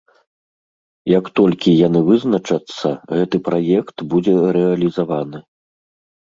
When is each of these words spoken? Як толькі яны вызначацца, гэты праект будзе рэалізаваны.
Як 1.17 1.25
толькі 1.39 1.73
яны 1.87 1.99
вызначацца, 2.07 2.87
гэты 3.15 3.37
праект 3.49 3.97
будзе 4.15 4.35
рэалізаваны. 4.59 5.39